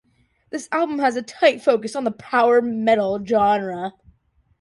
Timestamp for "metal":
2.59-3.23